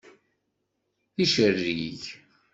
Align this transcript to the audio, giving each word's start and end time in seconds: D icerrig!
D 1.15 1.17
icerrig! 1.23 2.03